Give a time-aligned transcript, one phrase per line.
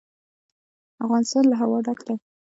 [1.03, 2.15] افغانستان له هوا ډک دی.